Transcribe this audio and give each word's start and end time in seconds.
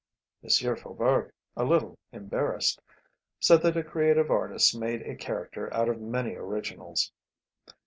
M. 0.43 0.49
Faubourg, 0.77 1.31
a 1.55 1.63
little 1.63 1.99
embarrassed, 2.11 2.81
said 3.39 3.61
that 3.61 3.77
a 3.77 3.83
creative 3.83 4.31
artist 4.31 4.75
made 4.75 5.03
a 5.03 5.15
character 5.15 5.71
out 5.71 5.89
of 5.89 6.01
many 6.01 6.33
originals. 6.33 7.11